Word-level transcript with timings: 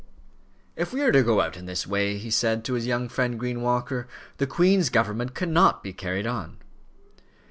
"If 0.75 0.91
we 0.91 1.03
are 1.03 1.11
to 1.11 1.21
go 1.21 1.41
on 1.41 1.53
in 1.53 1.67
this 1.67 1.85
way," 1.85 2.17
he 2.17 2.31
said 2.31 2.63
to 2.65 2.73
his 2.73 2.87
young 2.87 3.07
friend 3.07 3.37
Green 3.39 3.61
Walker, 3.61 4.07
"the 4.37 4.47
Queen's 4.47 4.89
government 4.89 5.35
cannot 5.35 5.83
be 5.83 5.93
carried 5.93 6.25
on." 6.25 6.57